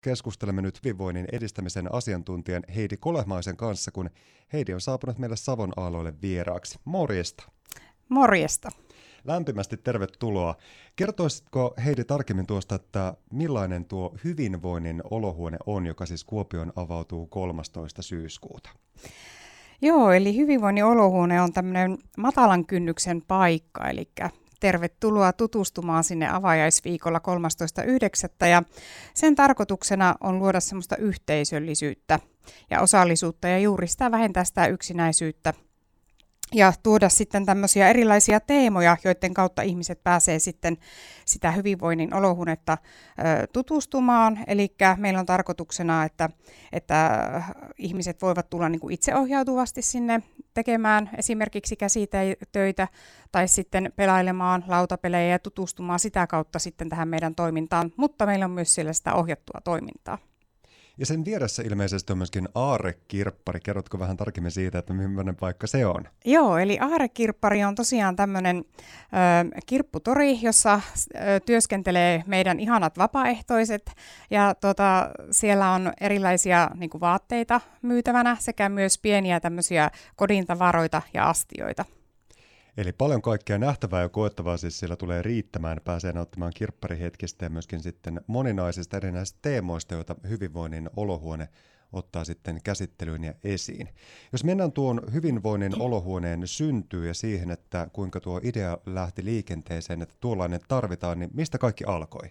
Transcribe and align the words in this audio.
keskustelemme 0.00 0.62
nyt 0.62 0.80
hyvinvoinnin 0.84 1.26
edistämisen 1.32 1.94
asiantuntijan 1.94 2.62
Heidi 2.74 2.96
Kolehmaisen 2.96 3.56
kanssa, 3.56 3.90
kun 3.90 4.10
Heidi 4.52 4.74
on 4.74 4.80
saapunut 4.80 5.18
meille 5.18 5.36
Savon 5.36 5.72
aalloille 5.76 6.14
vieraaksi. 6.22 6.78
Morjesta. 6.84 7.44
Morjesta. 8.08 8.70
Lämpimästi 9.24 9.76
tervetuloa. 9.76 10.56
Kertoisitko 10.96 11.74
Heidi 11.84 12.04
tarkemmin 12.04 12.46
tuosta, 12.46 12.74
että 12.74 13.14
millainen 13.32 13.84
tuo 13.84 14.14
hyvinvoinnin 14.24 15.02
olohuone 15.10 15.58
on, 15.66 15.86
joka 15.86 16.06
siis 16.06 16.24
Kuopion 16.24 16.72
avautuu 16.76 17.26
13. 17.26 18.02
syyskuuta? 18.02 18.70
Joo, 19.82 20.12
eli 20.12 20.36
hyvinvoinnin 20.36 20.84
olohuone 20.84 21.40
on 21.42 21.52
tämmöinen 21.52 21.98
matalan 22.16 22.66
kynnyksen 22.66 23.22
paikka, 23.22 23.88
eli 23.88 24.10
tervetuloa 24.60 25.32
tutustumaan 25.32 26.04
sinne 26.04 26.28
avajaisviikolla 26.28 27.20
13.9. 28.42 28.46
Ja 28.46 28.62
sen 29.14 29.34
tarkoituksena 29.34 30.14
on 30.20 30.38
luoda 30.38 30.60
semmoista 30.60 30.96
yhteisöllisyyttä 30.96 32.20
ja 32.70 32.80
osallisuutta 32.80 33.48
ja 33.48 33.58
juuri 33.58 33.86
sitä 33.86 34.10
vähentää 34.10 34.44
sitä 34.44 34.66
yksinäisyyttä 34.66 35.54
ja 36.54 36.72
tuoda 36.82 37.08
sitten 37.08 37.46
tämmöisiä 37.46 37.88
erilaisia 37.88 38.40
teemoja, 38.40 38.96
joiden 39.04 39.34
kautta 39.34 39.62
ihmiset 39.62 40.02
pääsee 40.02 40.38
sitten 40.38 40.76
sitä 41.24 41.50
hyvinvoinnin 41.50 42.14
olohuonetta 42.14 42.78
ö, 43.18 43.46
tutustumaan. 43.52 44.38
Eli 44.46 44.74
meillä 44.96 45.20
on 45.20 45.26
tarkoituksena, 45.26 46.04
että, 46.04 46.30
että 46.72 47.20
ihmiset 47.78 48.22
voivat 48.22 48.50
tulla 48.50 48.68
niin 48.68 48.80
kuin 48.80 48.94
itseohjautuvasti 48.94 49.82
sinne 49.82 50.22
tekemään 50.54 51.10
esimerkiksi 51.18 51.76
käsitöitä 51.76 52.88
tai 53.32 53.48
sitten 53.48 53.92
pelailemaan 53.96 54.64
lautapelejä 54.68 55.30
ja 55.30 55.38
tutustumaan 55.38 55.98
sitä 55.98 56.26
kautta 56.26 56.58
sitten 56.58 56.88
tähän 56.88 57.08
meidän 57.08 57.34
toimintaan, 57.34 57.92
mutta 57.96 58.26
meillä 58.26 58.44
on 58.44 58.50
myös 58.50 58.74
siellä 58.74 58.92
sitä 58.92 59.14
ohjattua 59.14 59.60
toimintaa. 59.64 60.18
Ja 61.00 61.06
sen 61.06 61.24
vieressä 61.24 61.62
ilmeisesti 61.62 62.12
on 62.12 62.18
myöskin 62.18 62.48
Aarekirppari. 62.54 63.60
Kerrotko 63.60 63.98
vähän 63.98 64.16
tarkemmin 64.16 64.52
siitä, 64.52 64.78
että 64.78 64.92
millainen 64.92 65.36
paikka 65.36 65.66
se 65.66 65.86
on? 65.86 66.04
Joo, 66.24 66.58
eli 66.58 66.78
Aarekirppari 66.80 67.64
on 67.64 67.74
tosiaan 67.74 68.16
tämmöinen 68.16 68.56
ö, 68.56 69.60
kirpputori, 69.66 70.38
jossa 70.42 70.80
ö, 71.14 71.40
työskentelee 71.46 72.22
meidän 72.26 72.60
ihanat 72.60 72.98
vapaaehtoiset. 72.98 73.92
Ja 74.30 74.54
tota, 74.54 75.10
siellä 75.30 75.70
on 75.70 75.92
erilaisia 76.00 76.70
niin 76.74 76.90
kuin 76.90 77.00
vaatteita 77.00 77.60
myytävänä 77.82 78.36
sekä 78.40 78.68
myös 78.68 78.98
pieniä 78.98 79.40
tämmöisiä 79.40 79.90
kodintavaroita 80.16 81.02
ja 81.14 81.28
astioita. 81.28 81.84
Eli 82.80 82.92
paljon 82.92 83.22
kaikkea 83.22 83.58
nähtävää 83.58 84.02
ja 84.02 84.08
koettavaa 84.08 84.56
siis 84.56 84.78
siellä 84.78 84.96
tulee 84.96 85.22
riittämään. 85.22 85.80
Pääsee 85.84 86.12
nauttimaan 86.12 86.52
kirpparihetkistä 86.56 87.44
ja 87.44 87.50
myöskin 87.50 87.80
sitten 87.80 88.20
moninaisista 88.26 88.96
erinäisistä 88.96 89.38
teemoista, 89.42 89.94
joita 89.94 90.14
hyvinvoinnin 90.28 90.90
olohuone 90.96 91.48
ottaa 91.92 92.24
sitten 92.24 92.60
käsittelyyn 92.64 93.24
ja 93.24 93.34
esiin. 93.44 93.88
Jos 94.32 94.44
mennään 94.44 94.72
tuon 94.72 95.02
hyvinvoinnin 95.12 95.82
olohuoneen 95.82 96.40
syntyy 96.44 97.06
ja 97.06 97.14
siihen, 97.14 97.50
että 97.50 97.88
kuinka 97.92 98.20
tuo 98.20 98.40
idea 98.42 98.78
lähti 98.86 99.24
liikenteeseen, 99.24 100.02
että 100.02 100.14
tuollainen 100.20 100.60
tarvitaan, 100.68 101.18
niin 101.18 101.30
mistä 101.34 101.58
kaikki 101.58 101.84
alkoi? 101.84 102.30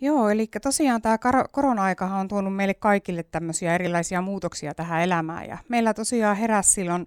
Joo, 0.00 0.28
eli 0.28 0.48
tosiaan 0.62 1.02
tämä 1.02 1.18
korona-aikahan 1.52 2.20
on 2.20 2.28
tuonut 2.28 2.56
meille 2.56 2.74
kaikille 2.74 3.22
tämmöisiä 3.22 3.74
erilaisia 3.74 4.22
muutoksia 4.22 4.74
tähän 4.74 5.02
elämään. 5.02 5.48
Ja 5.48 5.58
meillä 5.68 5.94
tosiaan 5.94 6.36
heräsi 6.36 6.70
silloin 6.72 7.06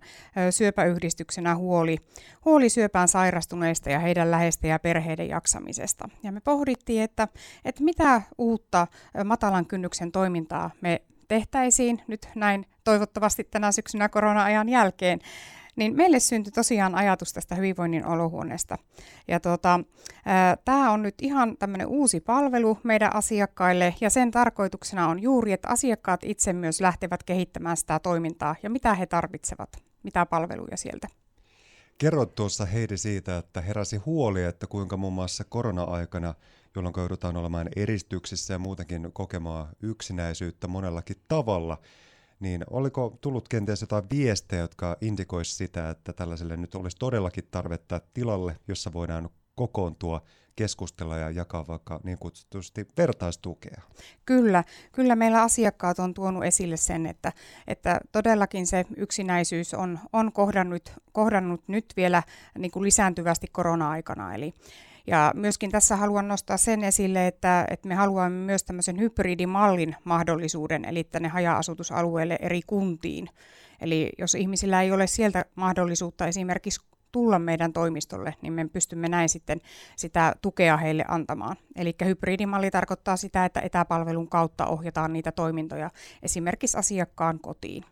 syöpäyhdistyksenä 0.50 1.56
huoli, 1.56 1.98
huoli 2.46 2.70
syöpään 2.70 3.08
sairastuneista 3.08 3.90
ja 3.90 4.00
heidän 4.00 4.32
läheisten 4.32 4.70
ja 4.70 4.80
perheiden 4.80 5.30
jaksamisesta. 5.30 6.10
Ja 6.24 6.32
me 6.32 6.42
pohdittiin, 6.42 7.04
että, 7.04 7.28
että 7.66 7.84
mitä 7.84 8.22
uutta 8.38 8.88
matalan 9.26 9.66
kynnyksen 9.66 10.12
toimintaa 10.12 10.72
me 10.82 11.02
tehtäisiin 11.28 12.02
nyt 12.08 12.28
näin 12.36 12.66
toivottavasti 12.84 13.44
tänä 13.44 13.72
syksynä 13.72 14.10
korona-ajan 14.10 14.70
jälkeen 14.70 15.20
niin 15.82 15.96
meille 15.96 16.20
syntyi 16.20 16.52
tosiaan 16.52 16.96
ajatus 16.96 17.34
tästä 17.34 17.56
hyvinvoinnin 17.56 18.06
olohuoneesta. 18.06 18.78
Ja 19.28 19.40
tota, 19.40 19.80
tämä 20.66 20.92
on 20.92 21.02
nyt 21.02 21.16
ihan 21.22 21.58
tämmöinen 21.58 21.88
uusi 21.88 22.20
palvelu 22.20 22.78
meidän 22.84 23.16
asiakkaille, 23.16 23.96
ja 24.02 24.10
sen 24.10 24.32
tarkoituksena 24.32 25.08
on 25.08 25.22
juuri, 25.22 25.52
että 25.52 25.68
asiakkaat 25.68 26.24
itse 26.24 26.54
myös 26.54 26.82
lähtevät 26.82 27.24
kehittämään 27.24 27.78
sitä 27.78 28.00
toimintaa, 28.00 28.56
ja 28.64 28.70
mitä 28.70 28.94
he 28.94 29.06
tarvitsevat, 29.06 29.70
mitä 30.04 30.26
palveluja 30.26 30.78
sieltä. 30.78 31.08
Kerroit 31.98 32.36
tuossa 32.36 32.66
Heidi 32.66 32.98
siitä, 32.98 33.38
että 33.38 33.62
heräsi 33.62 33.98
huoli, 33.98 34.44
että 34.44 34.68
kuinka 34.68 34.98
muun 34.98 35.14
muassa 35.14 35.44
korona-aikana, 35.44 36.34
jolloin 36.76 36.94
joudutaan 36.98 37.38
olemaan 37.38 37.70
eristyksissä 37.76 38.54
ja 38.54 38.60
muutenkin 38.60 39.10
kokemaan 39.14 39.68
yksinäisyyttä 39.82 40.68
monellakin 40.68 41.18
tavalla, 41.28 41.78
niin 42.42 42.64
oliko 42.70 43.18
tullut 43.22 43.48
kenties 43.48 43.82
jotain 43.82 44.04
viestejä, 44.12 44.62
jotka 44.62 44.98
indikoisivat 45.02 45.58
sitä, 45.58 45.90
että 45.90 46.14
tällaiselle 46.14 46.58
nyt 46.58 46.76
olisi 46.76 46.98
todellakin 47.00 47.48
tarvetta 47.52 48.02
tilalle, 48.14 48.58
jossa 48.68 48.94
voidaan 48.94 49.30
kokoontua, 49.56 50.22
keskustella 50.56 51.18
ja 51.18 51.30
jakaa 51.30 51.68
vaikka 51.68 52.00
niin 52.04 52.18
kutsutusti 52.18 52.88
vertaistukea. 52.98 53.82
Kyllä, 54.26 54.64
kyllä 54.92 55.16
meillä 55.16 55.42
asiakkaat 55.42 56.00
on 56.00 56.14
tuonut 56.14 56.44
esille 56.44 56.78
sen, 56.78 57.06
että, 57.06 57.34
että 57.68 58.00
todellakin 58.12 58.68
se 58.68 58.86
yksinäisyys 58.98 59.74
on, 59.74 60.00
on 60.14 60.32
kohdannut, 60.32 60.94
kohdannut 61.12 61.64
nyt 61.68 61.94
vielä 61.98 62.24
niin 62.58 62.72
kuin 62.72 62.84
lisääntyvästi 62.84 63.48
korona-aikana. 63.52 64.36
Eli, 64.36 64.54
ja 65.08 65.32
myöskin 65.36 65.72
tässä 65.72 65.96
haluan 65.96 66.28
nostaa 66.28 66.58
sen 66.58 66.84
esille, 66.84 67.28
että, 67.28 67.66
että 67.70 67.88
me 67.88 67.96
haluamme 67.96 68.46
myös 68.46 68.64
tämmöisen 68.64 69.00
hybridimallin 69.00 69.96
mahdollisuuden, 70.04 70.86
eli 70.86 71.04
tänne 71.04 71.28
haja-asutusalueelle 71.28 72.38
eri 72.42 72.62
kuntiin. 72.68 73.30
Eli 73.82 74.10
jos 74.18 74.36
ihmisillä 74.36 74.82
ei 74.82 74.92
ole 74.92 75.08
sieltä 75.08 75.46
mahdollisuutta 75.56 76.28
esimerkiksi 76.28 76.82
tulla 77.12 77.40
meidän 77.40 77.74
toimistolle, 77.74 78.36
niin 78.42 78.54
me 78.54 78.68
pystymme 78.68 79.10
näin 79.10 79.30
sitten 79.30 79.62
sitä 79.96 80.36
tukea 80.42 80.78
heille 80.78 81.06
antamaan. 81.08 81.56
Eli 81.76 81.96
hybridimalli 82.06 82.72
tarkoittaa 82.72 83.18
sitä, 83.18 83.46
että 83.46 83.60
etäpalvelun 83.60 84.30
kautta 84.30 84.66
ohjataan 84.66 85.14
niitä 85.14 85.32
toimintoja 85.32 85.90
esimerkiksi 86.24 86.78
asiakkaan 86.78 87.40
kotiin. 87.40 87.84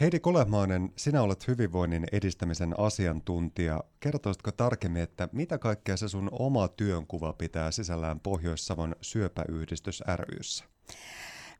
Heidi 0.00 0.20
Kolehmainen, 0.20 0.92
sinä 0.96 1.22
olet 1.22 1.48
hyvinvoinnin 1.48 2.06
edistämisen 2.12 2.80
asiantuntija. 2.80 3.84
Kertoisitko 4.00 4.52
tarkemmin, 4.52 5.02
että 5.02 5.28
mitä 5.32 5.58
kaikkea 5.58 5.96
se 5.96 6.08
sun 6.08 6.28
oma 6.32 6.68
työnkuva 6.68 7.32
pitää 7.32 7.70
sisällään 7.70 8.20
Pohjois-Savon 8.20 8.96
syöpäyhdistys 9.00 10.02
ryssä? 10.16 10.64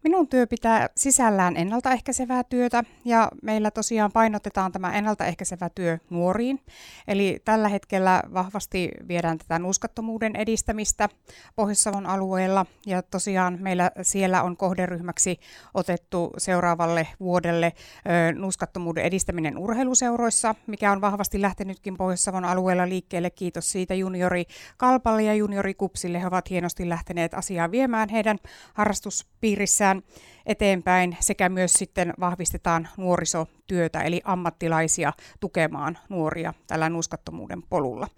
Minun 0.05 0.28
työ 0.28 0.47
pitää 0.47 0.88
sisällään 0.97 1.56
ennaltaehkäisevää 1.56 2.44
työtä 2.44 2.84
ja 3.05 3.28
meillä 3.43 3.71
tosiaan 3.71 4.12
painotetaan 4.12 4.72
tämä 4.72 4.93
ennaltaehkäisevä 4.93 5.69
työ 5.75 5.99
nuoriin. 6.11 6.61
Eli 7.09 7.43
tällä 7.44 7.69
hetkellä 7.69 8.22
vahvasti 8.34 8.91
viedään 9.09 9.39
tätä 9.39 9.59
nuuskattomuuden 9.59 10.37
edistämistä 10.37 11.09
Pohjois-Savon 11.56 12.06
alueella 12.06 12.66
ja 12.87 13.03
tosiaan 13.03 13.59
meillä 13.60 13.91
siellä 14.03 14.43
on 14.43 14.56
kohderyhmäksi 14.56 15.41
otettu 15.75 16.31
seuraavalle 16.39 17.09
vuodelle 17.21 17.72
ö, 17.77 18.33
nuuskattomuuden 18.33 19.05
edistäminen 19.05 19.59
urheiluseuroissa, 19.59 20.55
mikä 20.66 20.93
on 20.93 21.00
vahvasti 21.00 21.41
lähtenytkin 21.41 21.97
Pohjois-Savon 21.97 22.44
alueella 22.44 22.89
liikkeelle. 22.89 23.31
Kiitos 23.31 23.72
siitä 23.72 23.94
juniori 23.94 24.44
Kalpalle 24.77 25.22
ja 25.22 25.34
juniori 25.34 25.75
Kupsille. 25.75 26.21
He 26.21 26.27
ovat 26.27 26.50
hienosti 26.50 26.89
lähteneet 26.89 27.34
asiaa 27.34 27.71
viemään 27.71 28.09
heidän 28.09 28.39
harrastuspiirissään 28.75 29.90
viedään 29.97 30.03
eteenpäin 30.47 31.17
sekä 31.21 31.49
myös 31.49 31.73
sitten 31.73 32.15
vahvistetaan 32.21 32.89
nuorisotyötä 32.97 34.03
eli 34.03 34.21
ammattilaisia 34.25 35.12
tukemaan 35.41 35.99
nuoria 36.09 36.55
tällä 36.67 36.89
nuuskattomuuden 36.89 37.62
polulla. 37.62 38.09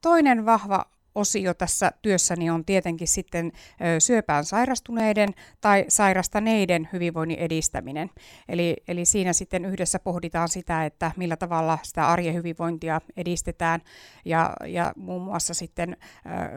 Toinen 0.00 0.46
vahva 0.46 0.84
osio 1.14 1.54
tässä 1.54 1.92
työssäni 2.02 2.50
on 2.50 2.64
tietenkin 2.64 3.08
sitten 3.08 3.52
syöpään 3.98 4.44
sairastuneiden 4.44 5.28
tai 5.60 5.84
sairastaneiden 5.88 6.88
hyvinvoinnin 6.92 7.38
edistäminen. 7.38 8.10
Eli, 8.48 8.76
eli 8.88 9.04
siinä 9.04 9.32
sitten 9.32 9.64
yhdessä 9.64 9.98
pohditaan 9.98 10.48
sitä, 10.48 10.84
että 10.84 11.12
millä 11.16 11.36
tavalla 11.36 11.78
sitä 11.82 12.08
arjen 12.08 12.34
hyvinvointia 12.34 13.00
edistetään 13.16 13.80
ja, 14.24 14.52
ja 14.66 14.92
muun 14.96 15.22
muassa 15.22 15.54
sitten 15.54 15.96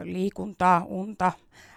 liikuntaa, 0.02 0.84
unta, 0.86 1.32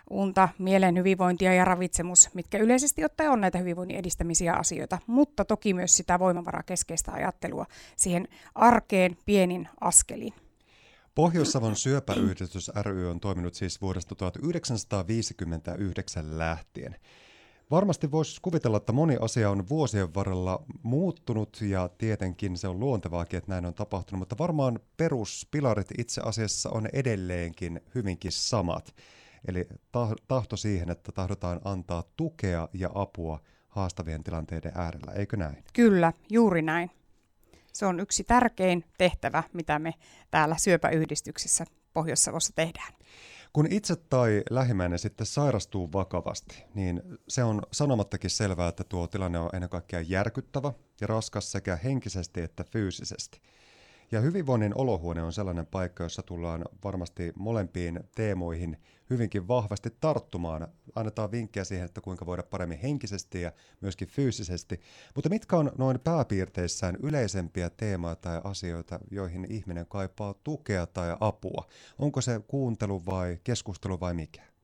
unta, 0.09 0.49
mielen 0.59 0.97
hyvinvointia 0.97 1.53
ja 1.53 1.65
ravitsemus, 1.65 2.29
mitkä 2.33 2.57
yleisesti 2.57 3.05
ottaen 3.05 3.31
on 3.31 3.41
näitä 3.41 3.57
hyvinvoinnin 3.57 3.97
edistämisiä 3.97 4.53
asioita, 4.53 4.97
mutta 5.07 5.45
toki 5.45 5.73
myös 5.73 5.97
sitä 5.97 6.19
voimavarakeskeistä 6.19 7.11
ajattelua 7.11 7.65
siihen 7.95 8.27
arkeen 8.55 9.17
pienin 9.25 9.67
askelin. 9.81 10.33
Pohjois-Savon 11.15 11.75
syöpäyhdistys 11.75 12.71
ry 12.81 13.09
on 13.09 13.19
toiminut 13.19 13.53
siis 13.53 13.81
vuodesta 13.81 14.15
1959 14.15 16.37
lähtien. 16.37 16.95
Varmasti 17.71 18.11
voisi 18.11 18.39
kuvitella, 18.41 18.77
että 18.77 18.91
moni 18.91 19.17
asia 19.21 19.49
on 19.49 19.69
vuosien 19.69 20.13
varrella 20.13 20.63
muuttunut 20.83 21.61
ja 21.61 21.89
tietenkin 21.97 22.57
se 22.57 22.67
on 22.67 22.79
luontevaakin, 22.79 23.37
että 23.37 23.51
näin 23.51 23.65
on 23.65 23.73
tapahtunut, 23.73 24.19
mutta 24.19 24.37
varmaan 24.37 24.79
peruspilarit 24.97 25.87
itse 25.97 26.21
asiassa 26.25 26.69
on 26.69 26.87
edelleenkin 26.93 27.81
hyvinkin 27.95 28.31
samat. 28.31 28.95
Eli 29.47 29.67
tahto 30.27 30.57
siihen, 30.57 30.89
että 30.89 31.11
tahdotaan 31.11 31.61
antaa 31.63 32.03
tukea 32.17 32.69
ja 32.73 32.89
apua 32.95 33.39
haastavien 33.69 34.23
tilanteiden 34.23 34.71
äärellä, 34.75 35.11
eikö 35.11 35.37
näin? 35.37 35.63
Kyllä, 35.73 36.13
juuri 36.29 36.61
näin. 36.61 36.91
Se 37.73 37.85
on 37.85 37.99
yksi 37.99 38.23
tärkein 38.23 38.85
tehtävä, 38.97 39.43
mitä 39.53 39.79
me 39.79 39.93
täällä 40.31 40.57
syöpäyhdistyksessä 40.57 41.65
Pohjois-Savossa 41.93 42.53
tehdään. 42.55 42.93
Kun 43.53 43.67
itse 43.71 43.95
tai 43.95 44.43
lähimmäinen 44.49 44.99
sitten 44.99 45.25
sairastuu 45.27 45.93
vakavasti, 45.93 46.63
niin 46.73 47.01
se 47.27 47.43
on 47.43 47.61
sanomattakin 47.71 48.29
selvää, 48.29 48.67
että 48.67 48.83
tuo 48.83 49.07
tilanne 49.07 49.39
on 49.39 49.49
ennen 49.53 49.69
kaikkea 49.69 50.01
järkyttävä 50.01 50.73
ja 51.01 51.07
raskas 51.07 51.51
sekä 51.51 51.75
henkisesti 51.75 52.41
että 52.41 52.63
fyysisesti. 52.63 53.41
Ja 54.11 54.21
hyvinvoinnin 54.21 54.77
olohuone 54.77 55.23
on 55.23 55.33
sellainen 55.33 55.65
paikka, 55.65 56.03
jossa 56.03 56.23
tullaan 56.23 56.65
varmasti 56.83 57.33
molempiin 57.35 57.99
teemoihin 58.15 58.77
hyvinkin 59.09 59.47
vahvasti 59.47 59.89
tarttumaan. 60.01 60.67
Annetaan 60.95 61.31
vinkkejä 61.31 61.63
siihen, 61.63 61.85
että 61.85 62.01
kuinka 62.01 62.25
voida 62.25 62.43
paremmin 62.43 62.79
henkisesti 62.79 63.41
ja 63.41 63.51
myöskin 63.81 64.07
fyysisesti. 64.07 64.81
Mutta 65.15 65.29
mitkä 65.29 65.57
on 65.57 65.71
noin 65.77 65.99
pääpiirteissään 65.99 66.95
yleisempiä 67.03 67.69
teemoja 67.69 68.15
tai 68.15 68.41
asioita, 68.43 68.99
joihin 69.11 69.47
ihminen 69.49 69.85
kaipaa 69.85 70.33
tukea 70.43 70.85
tai 70.87 71.17
apua? 71.19 71.67
Onko 71.99 72.21
se 72.21 72.41
kuuntelu 72.47 73.05
vai 73.05 73.39
keskustelu 73.43 73.99
vai 73.99 74.13
mikä? 74.13 74.54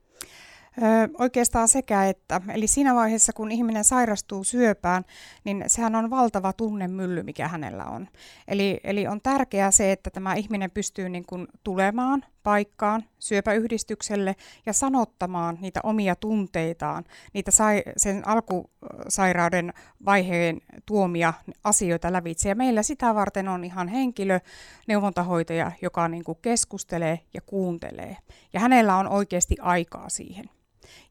Oikeastaan 1.20 1.68
sekä 1.68 2.06
että. 2.06 2.42
Eli 2.54 2.68
siinä 2.68 2.96
vaiheessa, 2.96 3.34
kun 3.34 3.52
ihminen 3.52 3.84
sairastuu 3.84 4.44
syöpään, 4.44 5.06
niin 5.44 5.64
sehän 5.68 5.96
on 5.96 6.10
valtava 6.10 6.54
tunnemylly, 6.54 7.24
mikä 7.24 7.48
hänellä 7.48 7.86
on. 7.86 8.08
Eli, 8.48 8.80
eli 8.84 9.08
on 9.08 9.22
tärkeää 9.22 9.72
se, 9.72 9.92
että 9.92 10.10
tämä 10.10 10.34
ihminen 10.34 10.72
pystyy 10.72 11.10
niin 11.10 11.26
kuin 11.26 11.48
tulemaan 11.64 12.26
paikkaan 12.44 13.04
syöpäyhdistykselle 13.20 14.36
ja 14.66 14.74
sanottamaan 14.74 15.58
niitä 15.62 15.80
omia 15.84 16.16
tunteitaan, 16.16 17.04
niitä 17.34 17.52
sai, 17.52 17.84
sen 17.98 18.28
alkusairauden 18.28 19.74
vaiheen 20.06 20.62
tuomia 20.86 21.34
asioita 21.64 22.14
lävitse. 22.14 22.50
Ja 22.50 22.56
meillä 22.56 22.84
sitä 22.84 23.16
varten 23.16 23.48
on 23.48 23.64
ihan 23.64 23.88
henkilö, 23.88 24.40
neuvontahoitaja, 24.88 25.72
joka 25.82 26.08
niin 26.08 26.24
kuin 26.24 26.38
keskustelee 26.42 27.20
ja 27.34 27.42
kuuntelee. 27.42 28.18
Ja 28.54 28.60
hänellä 28.60 28.96
on 28.96 29.08
oikeasti 29.08 29.56
aikaa 29.62 30.10
siihen. 30.10 30.50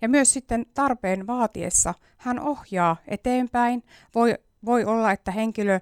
Ja 0.03 0.09
myös 0.09 0.33
sitten 0.33 0.67
tarpeen 0.75 1.27
vaatiessa 1.27 1.95
hän 2.17 2.41
ohjaa 2.41 2.97
eteenpäin, 3.09 3.83
voi 4.15 4.35
voi 4.65 4.85
olla, 4.85 5.13
että 5.13 5.31
henkilö 5.31 5.81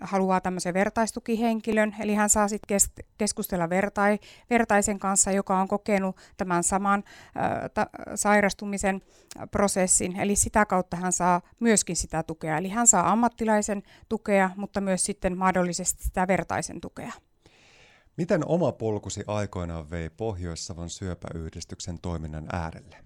haluaa 0.00 0.40
tämmöisen 0.40 0.74
vertaistukihenkilön, 0.74 1.96
eli 2.00 2.14
hän 2.14 2.30
saa 2.30 2.48
sitten 2.48 2.78
keskustella 3.18 3.70
vertai, 3.70 4.18
vertaisen 4.50 4.98
kanssa, 4.98 5.32
joka 5.32 5.60
on 5.60 5.68
kokenut 5.68 6.16
tämän 6.36 6.64
saman 6.64 7.04
ta, 7.74 7.86
sairastumisen 8.14 9.02
prosessin, 9.50 10.20
eli 10.20 10.36
sitä 10.36 10.66
kautta 10.66 10.96
hän 10.96 11.12
saa 11.12 11.40
myöskin 11.60 11.96
sitä 11.96 12.22
tukea. 12.22 12.58
Eli 12.58 12.68
hän 12.68 12.86
saa 12.86 13.12
ammattilaisen 13.12 13.82
tukea, 14.08 14.50
mutta 14.56 14.80
myös 14.80 15.04
sitten 15.04 15.38
mahdollisesti 15.38 16.04
sitä 16.04 16.28
vertaisen 16.28 16.80
tukea. 16.80 17.12
Miten 18.16 18.46
oma 18.46 18.72
polkusi 18.72 19.24
aikoinaan 19.26 19.90
vei 19.90 20.10
Pohjois-Savon 20.10 20.90
syöpäyhdistyksen 20.90 21.98
toiminnan 21.98 22.46
äärelle? 22.52 22.96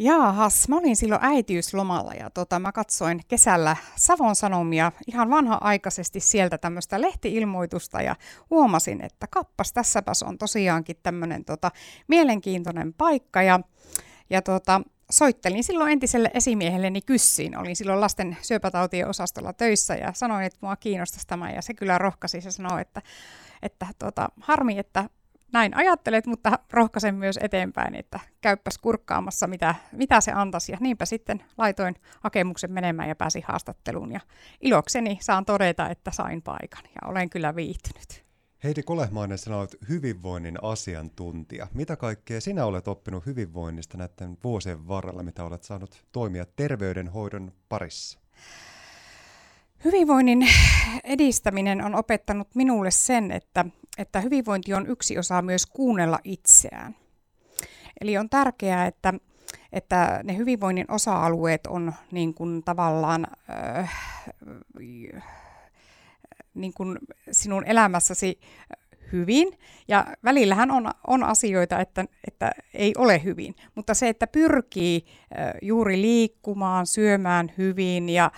Jaahas, 0.00 0.68
mä 0.68 0.76
olin 0.76 0.96
silloin 0.96 1.24
äitiyslomalla 1.24 2.12
ja 2.12 2.30
tota, 2.30 2.58
mä 2.58 2.72
katsoin 2.72 3.20
kesällä 3.28 3.76
Savon 3.96 4.36
Sanomia 4.36 4.92
ihan 5.06 5.30
vanha-aikaisesti 5.30 6.20
sieltä 6.20 6.58
tämmöistä 6.58 7.00
lehtiilmoitusta 7.00 8.02
ja 8.02 8.16
huomasin, 8.50 9.04
että 9.04 9.26
kappas, 9.30 9.72
tässäpäs 9.72 10.22
on 10.22 10.38
tosiaankin 10.38 10.96
tämmöinen 11.02 11.44
tota, 11.44 11.70
mielenkiintoinen 12.08 12.94
paikka 12.94 13.42
ja, 13.42 13.60
ja 14.30 14.42
tota, 14.42 14.80
soittelin 15.10 15.64
silloin 15.64 15.92
entiselle 15.92 16.30
esimiehelleni 16.34 17.00
kyssiin. 17.00 17.58
Olin 17.58 17.76
silloin 17.76 18.00
lasten 18.00 18.36
syöpätautien 18.42 19.08
osastolla 19.08 19.52
töissä 19.52 19.94
ja 19.94 20.12
sanoin, 20.12 20.44
että 20.44 20.58
mua 20.60 20.76
kiinnostaisi 20.76 21.26
tämä 21.26 21.50
ja 21.50 21.62
se 21.62 21.74
kyllä 21.74 21.98
rohkasi 21.98 22.40
ja 22.44 22.52
sanoi, 22.52 22.80
että 22.80 23.02
että 23.62 23.86
tota, 23.98 24.28
harmi, 24.40 24.78
että 24.78 25.10
näin 25.52 25.76
ajattelet, 25.76 26.26
mutta 26.26 26.58
rohkaisen 26.72 27.14
myös 27.14 27.38
eteenpäin, 27.42 27.94
että 27.94 28.20
käyppäs 28.40 28.78
kurkkaamassa, 28.78 29.46
mitä, 29.46 29.74
mitä 29.92 30.20
se 30.20 30.32
antaisi. 30.32 30.72
Ja 30.72 30.78
niinpä 30.80 31.04
sitten 31.04 31.44
laitoin 31.58 31.94
hakemuksen 32.20 32.72
menemään 32.72 33.08
ja 33.08 33.16
pääsin 33.16 33.44
haastatteluun. 33.46 34.12
Ja 34.12 34.20
ilokseni 34.60 35.18
saan 35.20 35.44
todeta, 35.44 35.88
että 35.88 36.10
sain 36.10 36.42
paikan 36.42 36.84
ja 36.84 37.08
olen 37.08 37.30
kyllä 37.30 37.56
viihtynyt. 37.56 38.27
Heidi 38.64 38.82
Kolehmainen, 38.82 39.38
sinä 39.38 39.56
olet 39.56 39.76
hyvinvoinnin 39.88 40.58
asiantuntija. 40.62 41.66
Mitä 41.74 41.96
kaikkea 41.96 42.40
sinä 42.40 42.64
olet 42.64 42.88
oppinut 42.88 43.26
hyvinvoinnista 43.26 43.98
näiden 43.98 44.38
vuosien 44.44 44.88
varrella, 44.88 45.22
mitä 45.22 45.44
olet 45.44 45.62
saanut 45.62 46.04
toimia 46.12 46.46
terveydenhoidon 46.56 47.52
parissa? 47.68 48.18
Hyvinvoinnin 49.84 50.48
edistäminen 51.04 51.84
on 51.84 51.94
opettanut 51.94 52.54
minulle 52.54 52.90
sen, 52.90 53.30
että, 53.30 53.64
että 53.98 54.20
hyvinvointi 54.20 54.74
on 54.74 54.86
yksi 54.86 55.18
osa 55.18 55.42
myös 55.42 55.66
kuunnella 55.66 56.18
itseään. 56.24 56.96
Eli 58.00 58.18
on 58.18 58.30
tärkeää, 58.30 58.86
että, 58.86 59.14
että 59.72 60.20
ne 60.24 60.36
hyvinvoinnin 60.36 60.90
osa-alueet 60.90 61.66
on 61.66 61.92
niin 62.12 62.34
kuin 62.34 62.62
tavallaan 62.64 63.26
äh, 63.50 63.94
niin 66.60 66.72
kuin 66.74 66.98
sinun 67.30 67.64
elämässäsi 67.66 68.40
hyvin, 69.12 69.58
ja 69.88 70.06
välillähän 70.24 70.70
on, 70.70 70.90
on 71.06 71.24
asioita, 71.24 71.80
että, 71.80 72.04
että 72.28 72.52
ei 72.74 72.92
ole 72.96 73.24
hyvin, 73.24 73.54
mutta 73.74 73.94
se, 73.94 74.08
että 74.08 74.26
pyrkii 74.26 75.04
juuri 75.62 76.00
liikkumaan, 76.00 76.86
syömään 76.86 77.52
hyvin 77.58 78.08
ja 78.08 78.30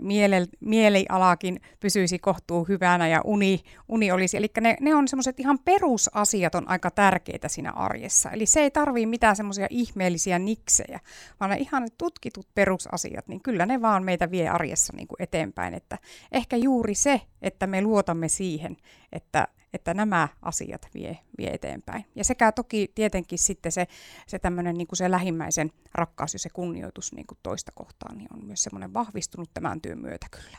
miele, 0.00 0.46
mielialakin 0.60 1.60
pysyisi 1.80 2.18
kohtuu 2.18 2.64
hyvänä 2.64 3.08
ja 3.08 3.20
uni, 3.24 3.60
uni 3.88 4.12
olisi, 4.12 4.36
eli 4.36 4.50
ne, 4.60 4.76
ne 4.80 4.94
on 4.94 5.08
semmoiset 5.08 5.40
ihan 5.40 5.58
perusasiat 5.58 6.54
on 6.54 6.68
aika 6.68 6.90
tärkeitä 6.90 7.48
siinä 7.48 7.70
arjessa, 7.70 8.30
eli 8.30 8.46
se 8.46 8.60
ei 8.60 8.70
tarvii 8.70 9.06
mitään 9.06 9.36
semmoisia 9.36 9.66
ihmeellisiä 9.70 10.38
niksejä, 10.38 11.00
vaan 11.40 11.50
ne 11.50 11.56
ihan 11.56 11.88
tutkitut 11.98 12.48
perusasiat, 12.54 13.28
niin 13.28 13.42
kyllä 13.42 13.66
ne 13.66 13.82
vaan 13.82 14.04
meitä 14.04 14.30
vie 14.30 14.48
arjessa 14.48 14.92
niin 14.96 15.08
kuin 15.08 15.22
eteenpäin, 15.22 15.74
että 15.74 15.98
ehkä 16.32 16.56
juuri 16.56 16.94
se, 16.94 17.20
että 17.46 17.66
me 17.66 17.82
luotamme 17.82 18.28
siihen, 18.28 18.76
että 19.12 19.48
että 19.72 19.94
nämä 19.94 20.28
asiat 20.42 20.88
vie, 20.94 21.18
vie 21.38 21.50
eteenpäin. 21.54 22.04
Ja 22.14 22.24
sekä 22.24 22.52
toki 22.52 22.92
tietenkin 22.94 23.38
sitten 23.38 23.72
se, 23.72 23.86
se 24.26 24.38
tämmöinen 24.38 24.74
niin 24.78 24.86
kuin 24.86 24.96
se 24.96 25.10
lähimmäisen 25.10 25.70
rakkaus 25.94 26.32
ja 26.32 26.38
se 26.38 26.48
kunnioitus 26.48 27.12
niin 27.12 27.26
kuin 27.26 27.38
toista 27.42 27.72
kohtaan 27.74 28.18
niin 28.18 28.28
on 28.34 28.44
myös 28.44 28.62
semmoinen 28.62 28.94
vahvistunut 28.94 29.50
tämän 29.54 29.80
työn 29.80 29.98
myötä 29.98 30.26
kyllä. 30.30 30.58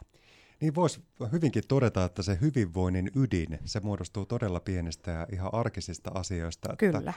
Niin 0.61 0.75
voisi 0.75 1.03
hyvinkin 1.31 1.63
todeta, 1.67 2.05
että 2.05 2.23
se 2.23 2.37
hyvinvoinnin 2.41 3.11
ydin, 3.15 3.59
se 3.65 3.79
muodostuu 3.79 4.25
todella 4.25 4.59
pienistä 4.59 5.11
ja 5.11 5.27
ihan 5.33 5.53
arkisista 5.53 6.11
asioista. 6.13 6.75
Kyllä. 6.77 6.97
Että 6.97 7.13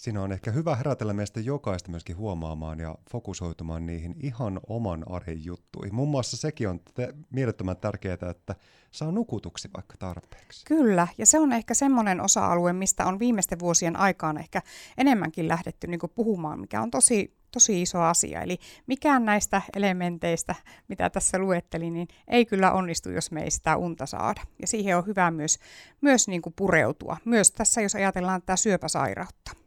siinä 0.00 0.22
on 0.22 0.32
ehkä 0.32 0.50
hyvä 0.50 0.76
herätellä 0.76 1.12
meistä 1.12 1.40
jokaista 1.40 1.90
myöskin 1.90 2.16
huomaamaan 2.16 2.78
ja 2.80 2.94
fokusoitumaan 3.10 3.86
niihin 3.86 4.14
ihan 4.22 4.60
oman 4.66 5.04
arjen 5.10 5.44
juttuihin. 5.44 5.94
Muun 5.94 6.08
muassa 6.08 6.36
sekin 6.36 6.68
on 6.68 6.80
te- 6.94 7.14
mielettömän 7.30 7.76
tärkeää, 7.76 8.30
että 8.30 8.54
saa 8.90 9.12
nukutuksi 9.12 9.70
vaikka 9.74 9.96
tarpeeksi. 9.98 10.64
Kyllä, 10.66 11.08
ja 11.18 11.26
se 11.26 11.38
on 11.38 11.52
ehkä 11.52 11.74
semmoinen 11.74 12.20
osa-alue, 12.20 12.72
mistä 12.72 13.06
on 13.06 13.18
viimeisten 13.18 13.58
vuosien 13.58 13.96
aikaan 13.96 14.38
ehkä 14.38 14.62
enemmänkin 14.98 15.48
lähdetty 15.48 15.86
niin 15.86 16.00
puhumaan, 16.14 16.60
mikä 16.60 16.82
on 16.82 16.90
tosi 16.90 17.40
tosi 17.50 17.82
iso 17.82 18.00
asia. 18.00 18.42
Eli 18.42 18.58
mikään 18.86 19.24
näistä 19.24 19.62
elementeistä, 19.76 20.54
mitä 20.88 21.10
tässä 21.10 21.38
luettelin, 21.38 21.92
niin 21.92 22.08
ei 22.28 22.46
kyllä 22.46 22.72
onnistu, 22.72 23.10
jos 23.10 23.30
me 23.30 23.42
ei 23.42 23.50
sitä 23.50 23.76
unta 23.76 24.06
saada. 24.06 24.40
Ja 24.60 24.66
siihen 24.66 24.96
on 24.96 25.06
hyvä 25.06 25.30
myös, 25.30 25.58
myös 26.00 26.28
niin 26.28 26.42
kuin 26.42 26.52
pureutua. 26.56 27.16
Myös 27.24 27.50
tässä, 27.50 27.80
jos 27.80 27.94
ajatellaan 27.94 28.42
tätä 28.42 28.56
syöpäsairautta. 28.56 29.59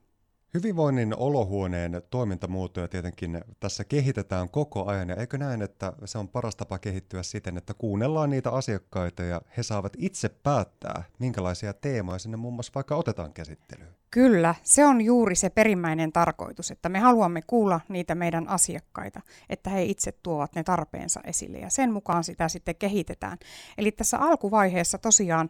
Hyvinvoinnin 0.54 1.16
olohuoneen 1.18 2.02
toimintamuotoja 2.10 2.88
tietenkin 2.88 3.42
tässä 3.60 3.84
kehitetään 3.84 4.50
koko 4.50 4.86
ajan, 4.86 5.10
ja 5.10 5.16
eikö 5.16 5.38
näin, 5.38 5.62
että 5.62 5.94
se 6.06 6.18
on 6.18 6.28
paras 6.28 6.56
tapa 6.56 6.80
kehittyä 6.80 7.24
siten, 7.24 7.58
että 7.58 7.74
kuunnellaan 7.74 8.30
niitä 8.30 8.52
asiakkaita 8.52 9.24
ja 9.24 9.42
he 9.58 9.64
saavat 9.64 9.94
itse 9.98 10.30
päättää, 10.30 11.04
minkälaisia 11.20 11.74
teemoja 11.74 12.20
sinne 12.20 12.38
muun 12.38 12.54
muassa 12.54 12.72
vaikka 12.76 12.96
otetaan 12.96 13.34
käsittelyyn. 13.34 14.03
Kyllä, 14.14 14.56
se 14.64 14.86
on 14.86 15.02
juuri 15.02 15.36
se 15.36 15.50
perimmäinen 15.50 16.12
tarkoitus, 16.12 16.72
että 16.72 16.90
me 16.90 17.00
haluamme 17.00 17.42
kuulla 17.48 17.82
niitä 17.90 18.16
meidän 18.16 18.48
asiakkaita, 18.48 19.22
että 19.50 19.70
he 19.70 19.84
itse 19.84 20.12
tuovat 20.12 20.56
ne 20.56 20.64
tarpeensa 20.64 21.22
esille 21.24 21.58
ja 21.58 21.70
sen 21.70 21.94
mukaan 21.94 22.24
sitä 22.24 22.50
sitten 22.50 22.76
kehitetään. 22.76 23.38
Eli 23.78 23.92
tässä 23.92 24.20
alkuvaiheessa 24.20 24.98
tosiaan 24.98 25.50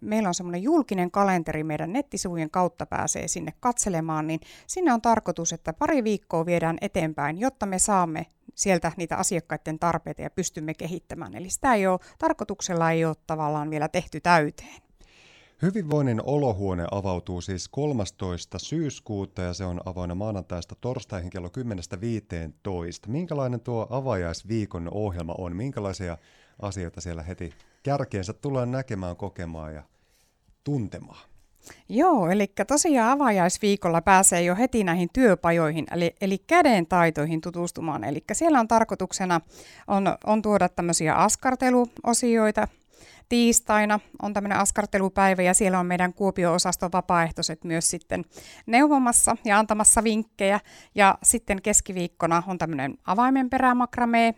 meillä 0.00 0.28
on 0.28 0.34
semmoinen 0.34 0.62
julkinen 0.62 1.10
kalenteri 1.10 1.64
meidän 1.64 1.92
nettisivujen 1.92 2.50
kautta 2.50 2.86
pääsee 2.86 3.28
sinne 3.28 3.52
katselemaan, 3.60 4.26
niin 4.26 4.40
sinne 4.66 4.92
on 4.92 5.02
tarkoitus, 5.02 5.52
että 5.52 5.72
pari 5.72 6.04
viikkoa 6.04 6.46
viedään 6.46 6.78
eteenpäin, 6.80 7.38
jotta 7.38 7.66
me 7.66 7.78
saamme 7.78 8.26
sieltä 8.54 8.92
niitä 8.96 9.16
asiakkaiden 9.16 9.78
tarpeita 9.78 10.22
ja 10.22 10.30
pystymme 10.30 10.74
kehittämään. 10.74 11.34
Eli 11.34 11.50
sitä 11.50 11.74
ei 11.74 11.86
ole, 11.86 12.00
tarkoituksella 12.18 12.90
ei 12.90 13.04
ole 13.04 13.16
tavallaan 13.26 13.70
vielä 13.70 13.88
tehty 13.88 14.20
täyteen. 14.20 14.87
Hyvinvoinnin 15.62 16.22
olohuone 16.24 16.86
avautuu 16.90 17.40
siis 17.40 17.68
13. 17.68 18.58
syyskuuta 18.58 19.42
ja 19.42 19.54
se 19.54 19.64
on 19.64 19.80
avoinna 19.84 20.14
maanantaista 20.14 20.74
torstaihin 20.80 21.30
kello 21.30 21.48
10.15. 21.48 21.54
Minkälainen 23.06 23.60
tuo 23.60 23.86
avajaisviikon 23.90 24.88
ohjelma 24.90 25.34
on? 25.38 25.56
Minkälaisia 25.56 26.18
asioita 26.62 27.00
siellä 27.00 27.22
heti 27.22 27.52
kärkeensä 27.82 28.32
tullaan 28.32 28.70
näkemään, 28.70 29.16
kokemaan 29.16 29.74
ja 29.74 29.82
tuntemaan? 30.64 31.28
Joo, 31.88 32.30
eli 32.30 32.52
tosiaan 32.66 33.10
avajaisviikolla 33.10 34.02
pääsee 34.02 34.42
jo 34.42 34.56
heti 34.56 34.84
näihin 34.84 35.08
työpajoihin, 35.12 35.86
eli, 35.92 36.14
eli 36.20 36.38
käden 36.38 36.86
taitoihin 36.86 37.40
tutustumaan. 37.40 38.04
Eli 38.04 38.24
siellä 38.32 38.60
on 38.60 38.68
tarkoituksena 38.68 39.40
on, 39.86 40.04
on 40.26 40.42
tuoda 40.42 40.68
tämmöisiä 40.68 41.14
askarteluosioita, 41.14 42.68
tiistaina 43.28 44.00
on 44.22 44.34
tämmöinen 44.34 44.58
askartelupäivä 44.58 45.42
ja 45.42 45.54
siellä 45.54 45.78
on 45.78 45.86
meidän 45.86 46.14
Kuopio-osaston 46.14 46.92
vapaaehtoiset 46.92 47.64
myös 47.64 47.90
sitten 47.90 48.24
neuvomassa 48.66 49.36
ja 49.44 49.58
antamassa 49.58 50.04
vinkkejä. 50.04 50.60
Ja 50.94 51.18
sitten 51.22 51.62
keskiviikkona 51.62 52.42
on 52.46 52.58
tämmöinen 52.58 52.98
avaimenperämakramee, 53.04 54.34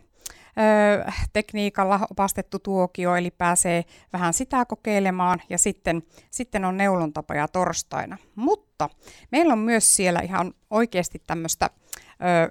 tekniikalla 1.33 2.01
opastettu 2.11 2.59
tuokio, 2.59 3.17
eli 3.17 3.31
pääsee 3.31 3.85
vähän 4.13 4.33
sitä 4.33 4.65
kokeilemaan, 4.65 5.43
ja 5.51 5.59
sitten, 5.59 6.03
sitten 6.31 6.65
on 6.65 6.77
neulontapaja 6.77 7.49
torstaina. 7.49 8.17
Mutta 8.35 8.91
meillä 9.33 9.53
on 9.53 9.59
myös 9.59 9.97
siellä 9.97 10.21
ihan 10.21 10.55
oikeasti 10.71 11.23
tämmöistä 11.27 11.71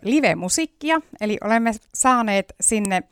live-musiikkia, 0.02 1.02
eli 1.22 1.38
olemme 1.44 1.72
saaneet 1.94 2.54
sinne 2.62 3.04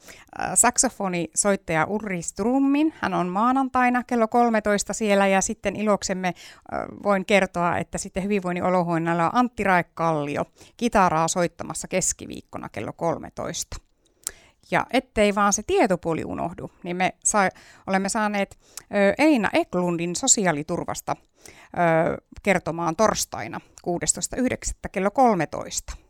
saksofonisoittaja 0.56 1.86
Urri 1.86 2.22
Strummin. 2.22 2.94
Hän 3.00 3.14
on 3.14 3.28
maanantaina 3.28 4.04
kello 4.04 4.28
13 4.28 4.94
siellä 4.94 5.28
ja 5.28 5.42
sitten 5.42 5.76
iloksemme 5.76 6.34
voin 7.04 7.26
kertoa, 7.26 7.78
että 7.78 7.98
sitten 7.98 8.24
hyvinvoinnin 8.24 8.64
olohuoneella 8.64 9.26
on 9.26 9.36
Antti 9.36 9.64
Raekallio 9.64 10.46
kitaraa 10.78 11.28
soittamassa 11.28 11.88
keskiviikkona 11.88 12.70
kello 12.70 12.94
13. 12.94 13.78
Ja 14.72 14.86
ettei 14.94 15.36
vaan 15.36 15.54
se 15.54 15.64
tietopuoli 15.68 16.24
unohdu, 16.26 16.72
niin 16.84 16.98
me 16.98 17.14
sa- 17.24 17.50
olemme 17.88 18.10
saaneet 18.10 18.58
ö, 18.82 19.14
Eina 19.18 19.50
Eklundin 19.54 20.16
sosiaaliturvasta 20.16 21.16
ö, 21.18 22.22
kertomaan 22.44 22.96
torstaina 22.96 23.62
16.9. 23.88 24.44
kello 24.92 25.12
13. 25.12 26.07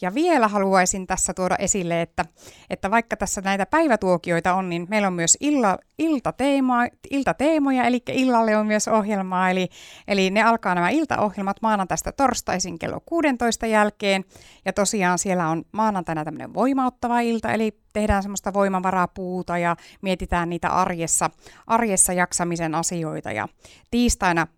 Ja 0.00 0.14
vielä 0.14 0.48
haluaisin 0.48 1.06
tässä 1.06 1.34
tuoda 1.34 1.56
esille, 1.58 2.02
että, 2.02 2.24
että 2.70 2.90
vaikka 2.90 3.16
tässä 3.16 3.40
näitä 3.40 3.66
päivätuokioita 3.66 4.54
on, 4.54 4.68
niin 4.68 4.86
meillä 4.90 5.08
on 5.08 5.12
myös 5.12 5.36
illa, 5.40 5.78
iltateema, 5.98 6.86
iltateemoja, 7.10 7.84
eli 7.84 8.02
illalle 8.12 8.56
on 8.56 8.66
myös 8.66 8.88
ohjelmaa, 8.88 9.50
eli, 9.50 9.68
eli 10.08 10.30
ne 10.30 10.42
alkaa 10.42 10.74
nämä 10.74 10.90
iltaohjelmat 10.90 11.56
maanantaista 11.62 12.12
torstaisin 12.12 12.78
kello 12.78 13.00
16 13.06 13.66
jälkeen, 13.66 14.24
ja 14.64 14.72
tosiaan 14.72 15.18
siellä 15.18 15.48
on 15.48 15.64
maanantaina 15.72 16.24
tämmöinen 16.24 16.54
voimauttava 16.54 17.20
ilta, 17.20 17.52
eli 17.52 17.80
tehdään 17.92 18.22
semmoista 18.22 18.52
voimavarapuuta 18.52 19.58
ja 19.58 19.76
mietitään 20.02 20.50
niitä 20.50 20.68
arjessa, 20.68 21.30
arjessa 21.66 22.12
jaksamisen 22.12 22.74
asioita. 22.74 23.32
Ja 23.32 23.48
tiistaina 23.90 24.46
ö, 24.46 24.50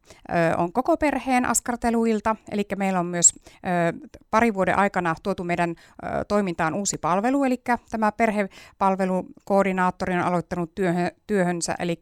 on 0.57 0.73
koko 0.73 0.97
perheen 0.97 1.45
askarteluilta, 1.45 2.37
eli 2.51 2.67
meillä 2.77 3.01
on 3.01 3.07
myös 3.07 3.33
ö, 3.35 3.39
pari 4.31 4.55
vuoden 4.55 4.79
aikana 4.79 5.15
tuotu 5.23 5.45
meidän 5.45 5.71
ö, 5.71 5.75
toimintaan 6.29 6.75
uusi 6.75 6.99
palvelu, 6.99 7.45
eli 7.45 7.63
tämä 7.91 8.13
perhepalvelukoordinaattori 8.13 10.15
on 10.15 10.21
aloittanut 10.21 10.75
työhön, 10.75 11.11
työhönsä, 11.27 11.75
eli 11.79 12.01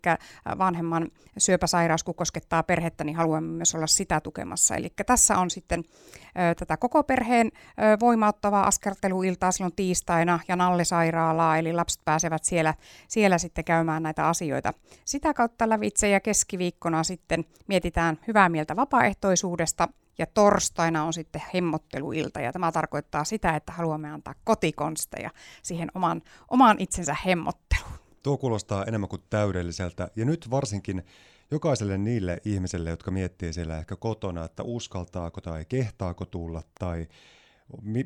vanhemman 0.58 1.08
syöpäsairaus, 1.38 2.04
kun 2.04 2.14
koskettaa 2.14 2.62
perhettä, 2.62 3.04
niin 3.04 3.16
haluamme 3.16 3.56
myös 3.56 3.75
olla 3.75 3.87
sitä 3.87 4.20
tukemassa. 4.20 4.76
Eli 4.76 4.92
tässä 5.06 5.38
on 5.38 5.50
sitten 5.50 5.80
ö, 5.80 6.54
tätä 6.54 6.76
koko 6.76 7.02
perheen 7.02 7.46
ö, 7.46 7.50
voimauttavaa 8.00 8.66
askarteluiltaa 8.66 9.52
silloin 9.52 9.76
tiistaina 9.76 10.40
ja 10.49 10.56
Nalle 10.56 10.84
sairaalaa, 11.20 11.58
eli 11.58 11.72
lapset 11.72 12.00
pääsevät 12.04 12.44
siellä, 12.44 12.74
siellä 13.08 13.38
sitten 13.38 13.64
käymään 13.64 14.02
näitä 14.02 14.28
asioita 14.28 14.74
sitä 15.04 15.34
kautta 15.34 15.68
lävitse 15.68 16.08
ja 16.08 16.20
keskiviikkona 16.20 17.02
sitten 17.04 17.44
mietitään 17.66 18.18
hyvää 18.26 18.48
mieltä 18.48 18.76
vapaaehtoisuudesta 18.76 19.88
ja 20.18 20.26
torstaina 20.26 21.04
on 21.04 21.12
sitten 21.12 21.42
hemmotteluilta 21.54 22.40
ja 22.40 22.52
tämä 22.52 22.72
tarkoittaa 22.72 23.24
sitä, 23.24 23.56
että 23.56 23.72
haluamme 23.72 24.10
antaa 24.10 24.34
kotikonsteja 24.44 25.30
siihen 25.62 25.88
oman, 25.94 26.22
oman 26.50 26.76
itsensä 26.78 27.16
hemmotteluun. 27.26 27.98
Tuo 28.22 28.38
kuulostaa 28.38 28.84
enemmän 28.84 29.08
kuin 29.08 29.22
täydelliseltä 29.30 30.08
ja 30.16 30.24
nyt 30.24 30.50
varsinkin 30.50 31.02
jokaiselle 31.50 31.98
niille 31.98 32.38
ihmisille, 32.44 32.90
jotka 32.90 33.10
miettii 33.10 33.52
siellä 33.52 33.78
ehkä 33.78 33.96
kotona, 33.96 34.44
että 34.44 34.62
uskaltaako 34.62 35.40
tai 35.40 35.64
kehtaako 35.64 36.24
tulla 36.24 36.62
tai 36.78 37.06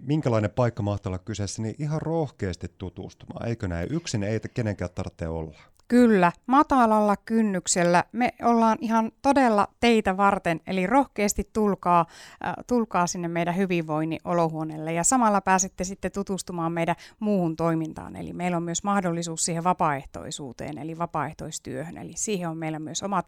minkälainen 0.03 0.51
paikka 0.51 0.83
mahtaa 0.83 1.11
olla 1.11 1.19
kyseessä, 1.19 1.63
niin 1.63 1.75
ihan 1.79 2.03
rohkeasti 2.03 2.69
tutustumaan, 2.79 3.49
eikö 3.49 3.69
näin? 3.69 3.93
Yksin 3.93 4.23
ei 4.23 4.41
kenenkään 4.55 4.91
tarvitse 4.95 5.29
olla. 5.29 5.59
Kyllä, 5.89 6.33
matalalla 6.47 7.17
kynnyksellä. 7.17 8.05
Me 8.13 8.35
ollaan 8.43 8.79
ihan 8.81 9.13
todella 9.23 9.69
teitä 9.81 10.17
varten, 10.17 10.61
eli 10.67 10.87
rohkeasti 10.87 11.51
tulkaa, 11.53 12.07
äh, 12.47 12.55
tulkaa 12.67 13.07
sinne 13.07 13.29
meidän 13.29 13.57
hyvinvoinnin 13.57 14.21
olohuoneelle 14.25 14.93
ja 14.93 15.05
samalla 15.05 15.41
pääsette 15.41 15.85
sitten 15.85 16.13
tutustumaan 16.13 16.73
meidän 16.73 16.97
muuhun 17.19 17.57
toimintaan. 17.57 18.17
Eli 18.17 18.33
meillä 18.33 18.57
on 18.57 18.63
myös 18.63 18.85
mahdollisuus 18.85 19.45
siihen 19.45 19.65
vapaaehtoisuuteen, 19.65 20.79
eli 20.79 20.99
vapaaehtoistyöhön. 20.99 21.99
Eli 21.99 22.13
siihen 22.17 22.49
on 22.49 22.59
meillä 22.59 22.79
myös 22.79 23.03
omat, 23.03 23.27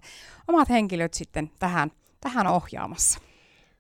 omat 0.48 0.68
henkilöt 0.68 1.14
sitten 1.14 1.50
tähän, 1.58 1.92
tähän 2.20 2.46
ohjaamassa. 2.46 3.20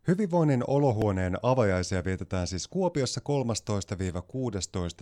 Hyvinvoinnin 0.08 0.64
olohuoneen 0.66 1.36
avajaisia 1.42 2.04
vietetään 2.04 2.46
siis 2.46 2.68
Kuopiossa 2.68 3.20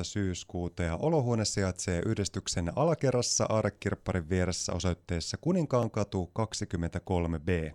13-16 0.00 0.04
syyskuuta 0.04 0.82
ja 0.82 0.96
olohuone 0.96 1.44
sijaitsee 1.44 2.02
yhdistyksen 2.06 2.72
alakerrassa 2.76 3.46
Aarekirpparin 3.48 4.28
vieressä 4.28 4.72
osoitteessa 4.72 5.36
Kuninkaankatu 5.40 6.30
23b. 6.38 7.74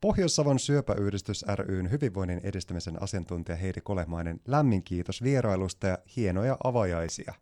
Pohjois-Savon 0.00 0.58
syöpäyhdistys 0.58 1.44
ryn 1.54 1.90
hyvinvoinnin 1.90 2.40
edistämisen 2.42 3.02
asiantuntija 3.02 3.56
Heidi 3.56 3.80
Kolehmainen, 3.80 4.40
lämmin 4.46 4.82
kiitos 4.82 5.22
vierailusta 5.22 5.86
ja 5.86 5.98
hienoja 6.16 6.56
avajaisia 6.64 7.34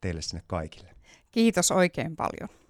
teille 0.00 0.22
sinne 0.22 0.42
kaikille. 0.46 0.90
Kiitos 1.32 1.70
oikein 1.70 2.16
paljon. 2.16 2.65